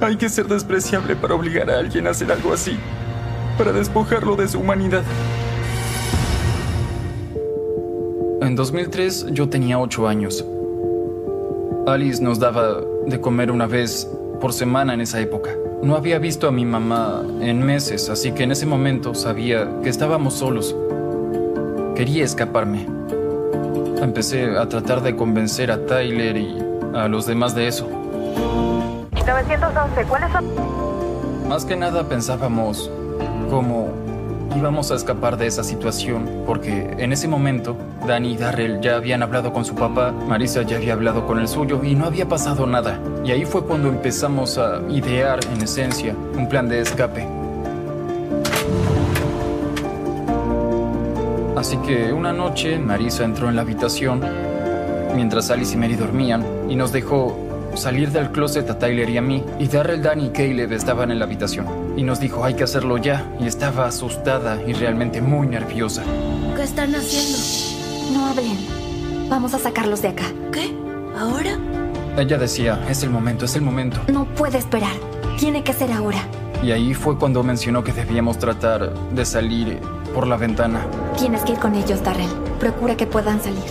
[0.00, 2.78] Hay que ser despreciable para obligar a alguien a hacer algo así.
[3.56, 5.02] para despojarlo de su humanidad.
[8.44, 10.44] En 2003 yo tenía 8 años.
[11.86, 14.06] Alice nos daba de comer una vez
[14.38, 15.50] por semana en esa época.
[15.82, 19.88] No había visto a mi mamá en meses, así que en ese momento sabía que
[19.88, 20.76] estábamos solos.
[21.96, 22.86] Quería escaparme.
[24.02, 26.58] Empecé a tratar de convencer a Tyler y
[26.94, 27.88] a los demás de eso.
[29.26, 30.44] 911, ¿cuáles son?
[31.48, 32.90] Más que nada pensábamos
[33.48, 34.03] cómo
[34.56, 39.22] íbamos a escapar de esa situación, porque en ese momento Danny y Darrell ya habían
[39.22, 42.66] hablado con su papá, Marisa ya había hablado con el suyo y no había pasado
[42.66, 42.98] nada.
[43.24, 47.26] Y ahí fue cuando empezamos a idear, en esencia, un plan de escape.
[51.56, 54.20] Así que una noche Marisa entró en la habitación
[55.14, 57.38] mientras Alice y Mary dormían y nos dejó
[57.74, 61.18] salir del closet a Tyler y a mí, y Darrell, Danny y Caleb estaban en
[61.18, 61.83] la habitación.
[61.96, 66.02] Y nos dijo, hay que hacerlo ya, y estaba asustada y realmente muy nerviosa.
[66.56, 67.38] ¿Qué están haciendo?
[68.12, 69.28] No hablen.
[69.28, 70.24] Vamos a sacarlos de acá.
[70.52, 70.74] ¿Qué?
[71.18, 71.56] ¿Ahora?
[72.16, 74.00] Ella decía, es el momento, es el momento.
[74.08, 74.94] No puede esperar.
[75.38, 76.18] Tiene que ser ahora.
[76.62, 79.78] Y ahí fue cuando mencionó que debíamos tratar de salir
[80.14, 80.86] por la ventana.
[81.16, 82.30] Tienes que ir con ellos, Darrell.
[82.58, 83.64] Procura que puedan salir.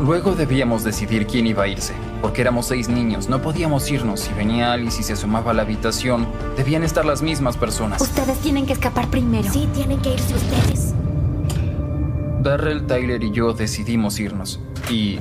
[0.00, 4.20] Luego debíamos decidir quién iba a irse, porque éramos seis niños, no podíamos irnos.
[4.20, 6.24] Si venía Alice y se asomaba a la habitación,
[6.58, 8.02] debían estar las mismas personas.
[8.02, 9.48] Ustedes tienen que escapar primero.
[9.50, 10.92] Sí, tienen que irse ustedes.
[12.42, 14.60] Darrell, Tyler y yo decidimos irnos.
[14.90, 15.20] Y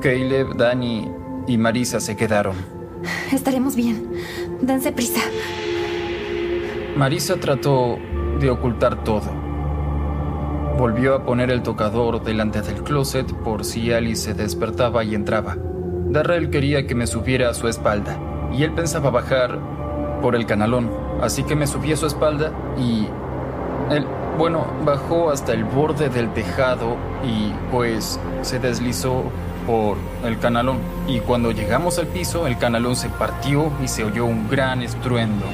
[0.00, 1.06] Caleb, Danny
[1.46, 2.56] y Marisa se quedaron.
[3.30, 4.10] Estaremos bien.
[4.62, 5.20] Dense prisa.
[6.96, 7.98] Marisa trató
[8.40, 9.30] de ocultar todo.
[10.78, 15.58] Volvió a poner el tocador delante del closet por si Alice se despertaba y entraba.
[16.06, 18.18] Darrell quería que me subiera a su espalda
[18.50, 19.58] y él pensaba bajar
[20.20, 23.06] por el canalón, así que me subí a su espalda y
[23.90, 24.06] él,
[24.38, 29.24] bueno, bajó hasta el borde del tejado y pues se deslizó
[29.66, 30.78] por el canalón.
[31.06, 35.44] Y cuando llegamos al piso, el canalón se partió y se oyó un gran estruendo.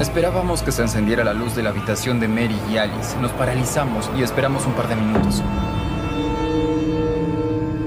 [0.00, 3.16] Esperábamos que se encendiera la luz de la habitación de Mary y Alice.
[3.20, 5.42] Nos paralizamos y esperamos un par de minutos.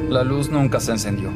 [0.09, 1.29] La luz nunca se encendió.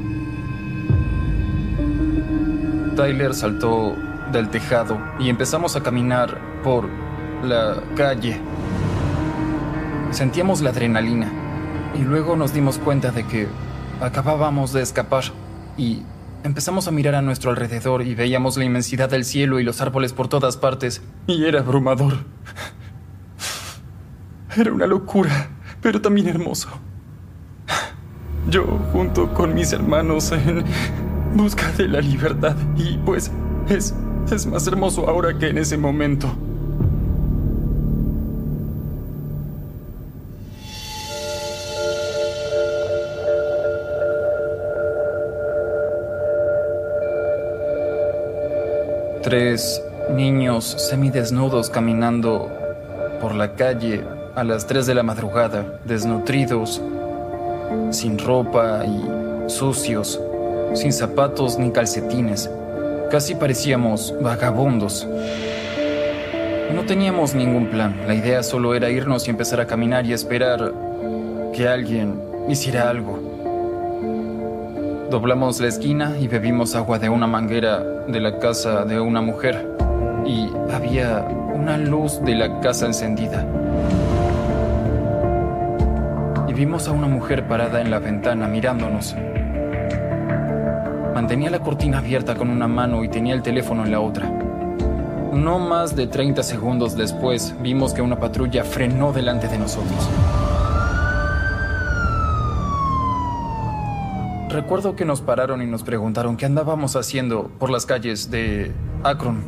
[2.96, 3.96] Tyler saltó
[4.32, 6.88] del tejado y empezamos a caminar por
[7.44, 8.40] la calle.
[10.12, 11.32] Sentíamos la adrenalina
[11.96, 13.48] y luego nos dimos cuenta de que
[14.02, 15.24] acabábamos de escapar
[15.78, 16.04] y
[16.44, 20.12] Empezamos a mirar a nuestro alrededor y veíamos la inmensidad del cielo y los árboles
[20.12, 21.02] por todas partes.
[21.26, 22.18] Y era abrumador.
[24.58, 25.48] Era una locura,
[25.82, 26.68] pero también hermoso.
[28.50, 30.66] Yo, junto con mis hermanos, en
[31.34, 32.56] busca de la libertad.
[32.76, 33.32] Y pues
[33.70, 33.94] es,
[34.32, 36.28] es más hermoso ahora que en ese momento.
[49.24, 52.52] Tres niños semidesnudos caminando
[53.22, 54.04] por la calle
[54.36, 56.82] a las 3 de la madrugada, desnutridos,
[57.92, 60.20] sin ropa y sucios,
[60.74, 62.50] sin zapatos ni calcetines.
[63.12, 65.08] Casi parecíamos vagabundos.
[66.74, 67.96] No teníamos ningún plan.
[68.08, 70.74] La idea solo era irnos y empezar a caminar y esperar
[71.54, 73.20] que alguien hiciera algo.
[75.12, 79.68] Doblamos la esquina y bebimos agua de una manguera de la casa de una mujer.
[80.26, 83.46] Y había una luz de la casa encendida.
[86.48, 89.16] Y vimos a una mujer parada en la ventana mirándonos.
[91.14, 94.28] Mantenía la cortina abierta con una mano y tenía el teléfono en la otra.
[95.32, 100.10] No más de 30 segundos después vimos que una patrulla frenó delante de nosotros.
[104.50, 108.72] Recuerdo que nos pararon y nos preguntaron qué andábamos haciendo por las calles de
[109.04, 109.44] Akron.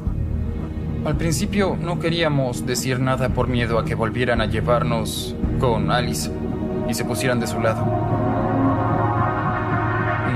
[1.05, 6.31] Al principio no queríamos decir nada por miedo a que volvieran a llevarnos con Alice
[6.89, 8.24] y se pusieran de su lado.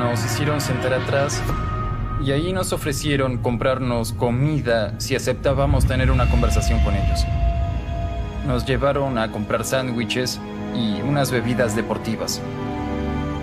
[0.10, 1.40] Nos hicieron sentar atrás
[2.26, 7.26] y ahí nos ofrecieron comprarnos comida si aceptábamos tener una conversación con ellos.
[8.48, 10.40] Nos llevaron a comprar sándwiches
[10.74, 12.42] y unas bebidas deportivas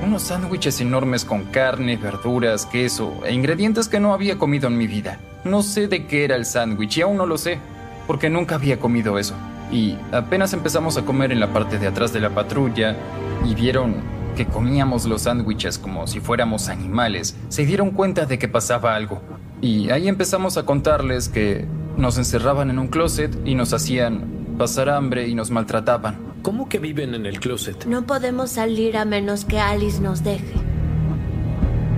[0.03, 4.87] unos sándwiches enormes con carne, verduras, queso e ingredientes que no había comido en mi
[4.87, 5.19] vida.
[5.45, 7.59] No sé de qué era el sándwich y aún no lo sé,
[8.07, 9.35] porque nunca había comido eso.
[9.73, 12.97] Y apenas empezamos a comer en la parte de atrás de la patrulla
[13.45, 18.47] y vieron que comíamos los sándwiches como si fuéramos animales, se dieron cuenta de que
[18.47, 19.21] pasaba algo.
[19.61, 21.67] Y ahí empezamos a contarles que
[21.97, 26.19] nos encerraban en un closet y nos hacían pasar hambre y nos maltrataban.
[26.43, 27.87] ¿Cómo que viven en el closet?
[27.87, 30.55] No podemos salir a menos que Alice nos deje.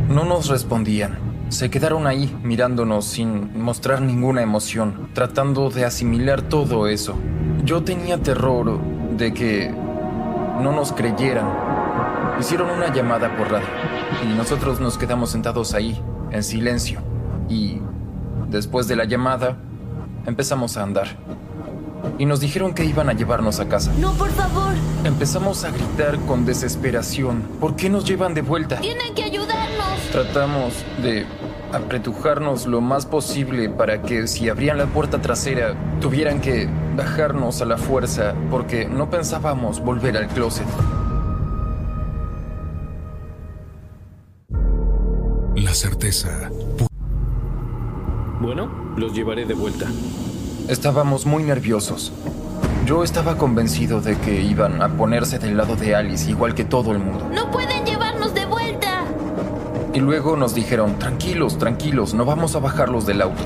[0.08, 1.18] No nos respondían.
[1.48, 7.14] Se quedaron ahí mirándonos sin mostrar ninguna emoción, tratando de asimilar todo eso.
[7.64, 8.80] Yo tenía terror
[9.16, 9.70] de que
[10.62, 11.67] no nos creyeran.
[12.40, 13.66] Hicieron una llamada por radio
[14.22, 17.00] y nosotros nos quedamos sentados ahí, en silencio.
[17.48, 17.80] Y
[18.48, 19.56] después de la llamada,
[20.24, 21.08] empezamos a andar.
[22.16, 23.92] Y nos dijeron que iban a llevarnos a casa.
[23.98, 24.74] No, por favor.
[25.04, 27.42] Empezamos a gritar con desesperación.
[27.60, 28.76] ¿Por qué nos llevan de vuelta?
[28.78, 29.98] Tienen que ayudarnos.
[30.12, 31.26] Tratamos de
[31.72, 37.64] apretujarnos lo más posible para que si abrían la puerta trasera tuvieran que bajarnos a
[37.64, 40.66] la fuerza porque no pensábamos volver al closet.
[45.78, 46.50] Certeza.
[48.40, 49.86] Bueno, los llevaré de vuelta.
[50.68, 52.12] Estábamos muy nerviosos.
[52.84, 56.90] Yo estaba convencido de que iban a ponerse del lado de Alice igual que todo
[56.90, 57.30] el mundo.
[57.32, 59.04] No pueden llevarnos de vuelta.
[59.94, 63.42] Y luego nos dijeron, tranquilos, tranquilos, no vamos a bajarlos del auto.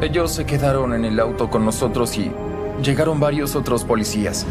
[0.00, 2.32] Ellos se quedaron en el auto con nosotros y
[2.82, 4.46] llegaron varios otros policías.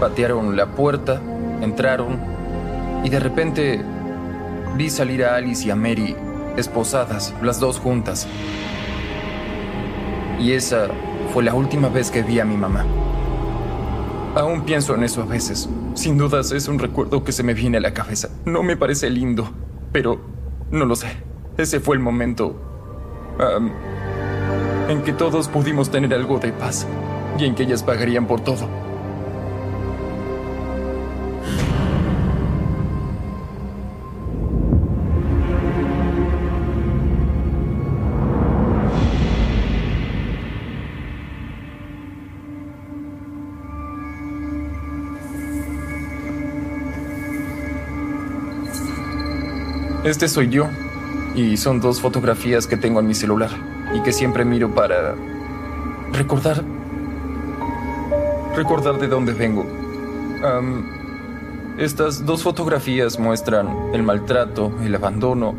[0.00, 1.20] Patearon la puerta,
[1.60, 2.41] entraron
[3.04, 3.80] y de repente
[4.76, 6.16] vi salir a Alice y a Mary
[6.56, 8.26] esposadas, las dos juntas.
[10.38, 10.88] Y esa
[11.32, 12.84] fue la última vez que vi a mi mamá.
[14.34, 15.68] Aún pienso en eso a veces.
[15.94, 18.30] Sin dudas es un recuerdo que se me viene a la cabeza.
[18.44, 19.50] No me parece lindo,
[19.92, 20.20] pero
[20.70, 21.08] no lo sé.
[21.58, 22.56] Ese fue el momento
[24.88, 26.86] en que todos pudimos tener algo de paz
[27.38, 28.81] y en que ellas pagarían por todo.
[50.04, 50.68] Este soy yo.
[51.34, 53.50] Y son dos fotografías que tengo en mi celular
[53.94, 55.14] y que siempre miro para
[56.12, 56.62] recordar
[58.54, 59.66] recordar de dónde vengo.
[61.78, 65.54] Estas dos fotografías muestran el maltrato, el abandono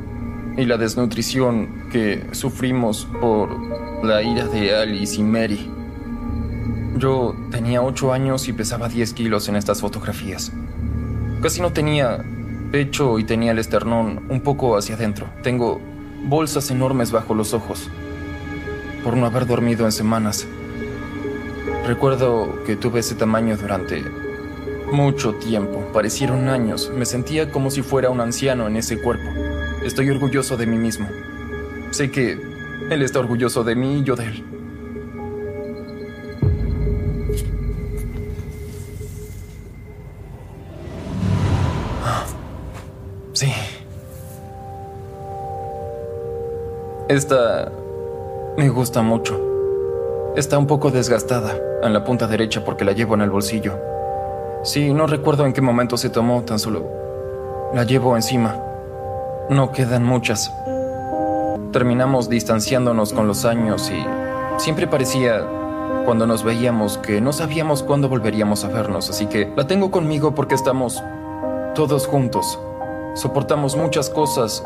[0.58, 3.50] y la desnutrición que sufrimos por
[4.06, 5.72] la ira de Alice y Mary.
[6.98, 10.52] Yo tenía 8 años y pesaba 10 kilos en estas fotografías.
[11.41, 12.24] Casi no tenía
[12.74, 15.28] pecho y tenía el esternón un poco hacia adentro.
[15.43, 15.80] Tengo
[16.24, 17.88] bolsas enormes bajo los ojos
[19.03, 20.47] por no haber dormido en semanas.
[21.86, 24.03] Recuerdo que tuve ese tamaño durante
[24.91, 25.88] mucho tiempo.
[25.93, 26.91] Parecieron años.
[26.97, 29.30] Me sentía como si fuera un anciano en ese cuerpo.
[29.86, 31.07] Estoy orgulloso de mí mismo.
[31.91, 32.41] Sé que
[32.89, 34.53] él está orgulloso de mí y yo de él.
[47.14, 47.72] Esta
[48.57, 49.39] me gusta mucho.
[50.36, 53.78] Está un poco desgastada en la punta derecha porque la llevo en el bolsillo.
[54.64, 56.82] Sí, no recuerdo en qué momento se tomó, tan solo
[57.72, 58.59] la llevo encima.
[59.47, 60.51] No quedan muchas.
[61.72, 64.03] Terminamos distanciándonos con los años y
[64.59, 65.45] siempre parecía
[66.05, 70.34] cuando nos veíamos que no sabíamos cuándo volveríamos a vernos, así que la tengo conmigo
[70.34, 71.03] porque estamos
[71.76, 72.57] todos juntos.
[73.14, 74.64] Soportamos muchas cosas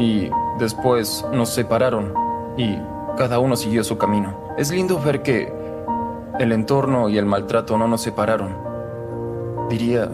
[0.00, 2.14] y después nos separaron
[2.56, 2.76] y
[3.16, 4.34] cada uno siguió su camino.
[4.56, 5.52] Es lindo ver que
[6.38, 8.56] el entorno y el maltrato no nos separaron.
[9.68, 10.10] Diría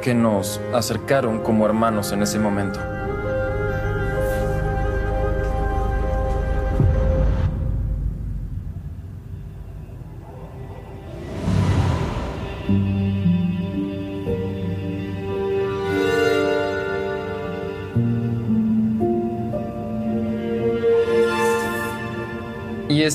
[0.00, 2.80] que nos acercaron como hermanos en ese momento.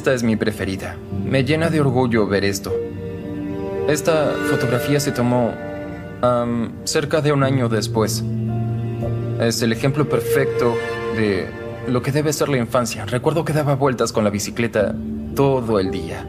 [0.04, 0.98] Esta es mi preferida.
[1.24, 2.74] Me llena de orgullo ver esto.
[3.88, 5.54] Esta fotografía se tomó
[6.22, 8.22] am, cerca de un año después.
[9.40, 10.76] Es el ejemplo perfecto
[11.16, 11.48] de
[11.88, 13.06] lo que debe ser la infancia.
[13.06, 14.94] Recuerdo que daba vueltas con la bicicleta
[15.38, 16.28] todo el día.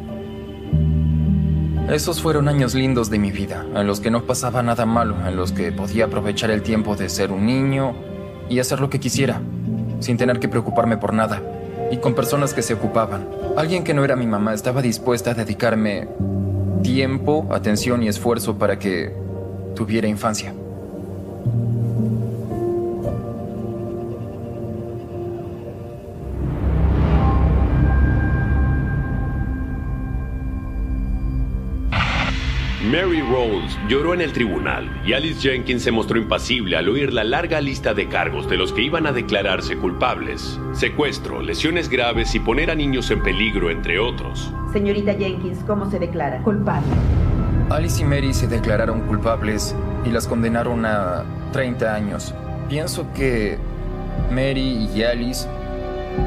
[1.91, 5.35] Esos fueron años lindos de mi vida, en los que no pasaba nada malo, en
[5.35, 7.93] los que podía aprovechar el tiempo de ser un niño
[8.49, 9.41] y hacer lo que quisiera,
[9.99, 11.43] sin tener que preocuparme por nada,
[11.95, 13.29] y con personas que se ocupaban.
[13.57, 16.09] Alguien que no era mi mamá estaba dispuesta a dedicarme
[16.83, 19.15] tiempo, atención y esfuerzo para que
[19.77, 20.53] tuviera infancia.
[32.95, 37.25] Mary Rolls lloró en el tribunal y Alice Jenkins se mostró impasible al oír la
[37.25, 40.61] larga lista de cargos de los que iban a declararse culpables.
[40.75, 44.53] Secuestro, lesiones graves y poner a niños en peligro, entre otros.
[44.73, 46.41] Señorita Jenkins, ¿cómo se declara?
[46.45, 46.87] Culpable.
[47.69, 49.75] Alice y Mary se declararon culpables
[50.07, 52.33] y las condenaron a 30 años.
[52.69, 53.59] Pienso que
[54.31, 55.49] Mary y Alice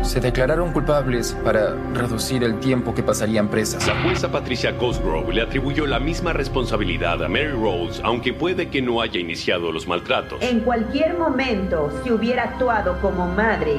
[0.03, 3.85] se declararon culpables para reducir el tiempo que pasarían presas.
[3.87, 8.81] La jueza Patricia Cosgrove le atribuyó la misma responsabilidad a Mary Rose, aunque puede que
[8.81, 10.41] no haya iniciado los maltratos.
[10.41, 13.75] En cualquier momento, si hubiera actuado como madre,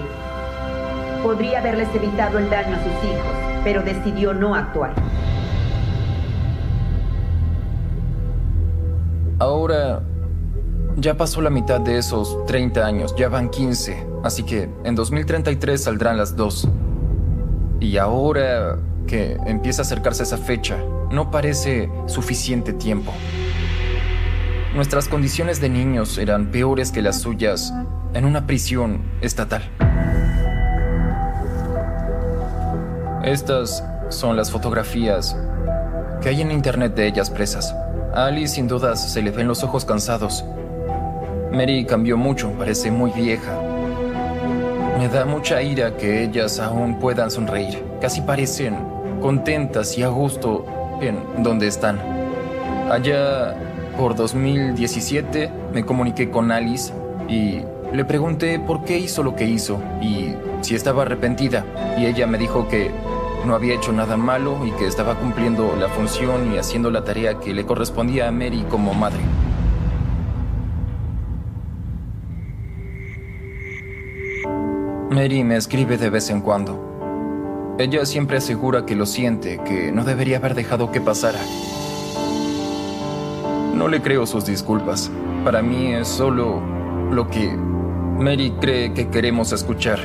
[1.22, 4.92] podría haberles evitado el daño a sus hijos, pero decidió no actuar.
[9.40, 10.02] Ahora
[11.00, 15.82] ya pasó la mitad de esos 30 años, ya van 15, así que en 2033
[15.82, 16.68] saldrán las dos.
[17.80, 20.76] Y ahora que empieza a acercarse esa fecha,
[21.10, 23.12] no parece suficiente tiempo.
[24.74, 27.72] Nuestras condiciones de niños eran peores que las suyas
[28.12, 29.70] en una prisión estatal.
[33.24, 35.36] Estas son las fotografías
[36.20, 37.72] que hay en internet de ellas presas.
[38.14, 40.44] A Alice sin dudas se le ven los ojos cansados.
[41.52, 43.58] Mary cambió mucho, parece muy vieja.
[44.98, 47.82] Me da mucha ira que ellas aún puedan sonreír.
[48.00, 48.76] Casi parecen
[49.20, 50.66] contentas y a gusto
[51.00, 51.98] en donde están.
[52.90, 53.54] Allá
[53.96, 56.92] por 2017 me comuniqué con Alice
[57.28, 57.60] y
[57.92, 61.64] le pregunté por qué hizo lo que hizo y si estaba arrepentida.
[61.98, 62.90] Y ella me dijo que
[63.46, 67.38] no había hecho nada malo y que estaba cumpliendo la función y haciendo la tarea
[67.38, 69.20] que le correspondía a Mary como madre.
[75.10, 77.76] Mary me escribe de vez en cuando.
[77.78, 81.40] Ella siempre asegura que lo siente, que no debería haber dejado que pasara.
[83.74, 85.10] No le creo sus disculpas.
[85.44, 86.60] Para mí es solo
[87.10, 89.98] lo que Mary cree que queremos escuchar.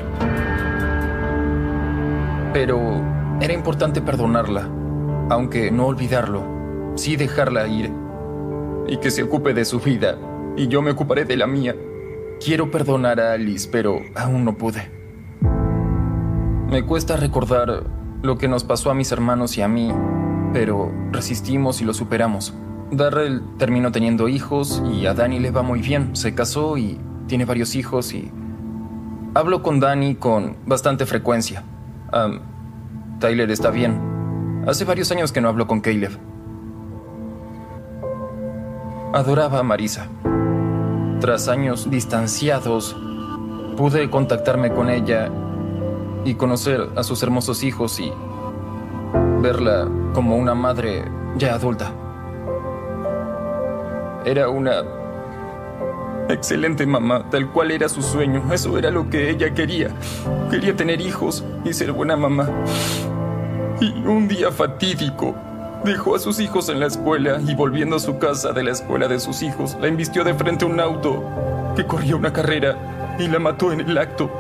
[2.54, 3.02] Pero
[3.42, 4.70] era importante perdonarla,
[5.30, 6.44] aunque no olvidarlo,
[6.96, 7.92] sí dejarla ir
[8.88, 10.18] y que se ocupe de su vida
[10.56, 11.76] y yo me ocuparé de la mía.
[12.44, 14.92] Quiero perdonar a Alice, pero aún no pude.
[16.70, 17.86] Me cuesta recordar
[18.22, 19.94] lo que nos pasó a mis hermanos y a mí,
[20.52, 22.54] pero resistimos y lo superamos.
[22.92, 26.18] Darrell terminó teniendo hijos y a Danny le va muy bien.
[26.18, 28.30] Se casó y tiene varios hijos y...
[29.36, 31.64] Hablo con Danny con bastante frecuencia.
[33.20, 34.64] Tyler está bien.
[34.68, 36.12] Hace varios años que no hablo con Caleb.
[39.14, 40.08] Adoraba a Marisa.
[41.24, 42.98] Tras años distanciados,
[43.78, 45.30] pude contactarme con ella
[46.26, 48.12] y conocer a sus hermosos hijos y
[49.40, 51.06] verla como una madre
[51.38, 51.94] ya adulta.
[54.26, 54.84] Era una
[56.28, 58.44] excelente mamá, tal cual era su sueño.
[58.52, 59.96] Eso era lo que ella quería.
[60.52, 62.50] Quería tener hijos y ser buena mamá.
[63.80, 65.34] Y un día fatídico,
[65.84, 69.08] dejó a sus hijos en la escuela y volviendo a su casa de la escuela
[69.08, 71.24] de sus hijos, la invistió de frente a un auto
[71.76, 74.32] que corría una carrera y la mató en el acto.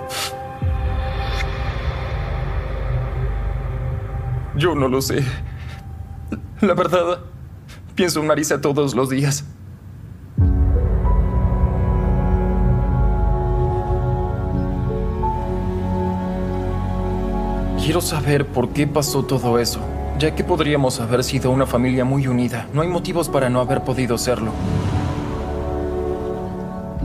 [4.56, 5.24] Yo no lo sé.
[6.62, 7.20] La verdad,
[7.96, 9.46] pienso en Marisa todos los días.
[17.84, 19.82] Quiero saber por qué pasó todo eso,
[20.20, 22.68] ya que podríamos haber sido una familia muy unida.
[22.74, 24.52] No hay motivos para no haber podido serlo.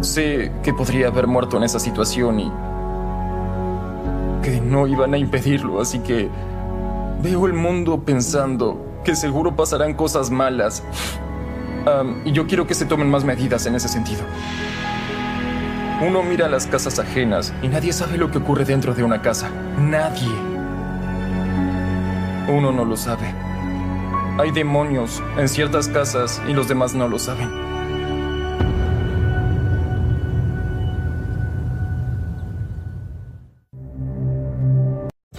[0.01, 2.53] Sé que podría haber muerto en esa situación y
[4.43, 6.29] que no iban a impedirlo, así que
[7.21, 10.83] veo el mundo pensando que seguro pasarán cosas malas.
[12.25, 14.21] Y yo quiero que se tomen más medidas en ese sentido.
[16.07, 19.51] Uno mira las casas ajenas y nadie sabe lo que ocurre dentro de una casa.
[19.81, 20.58] Nadie.
[22.49, 23.35] Uno no lo sabe.
[24.39, 27.68] Hay demonios en ciertas casas y los demás no lo saben.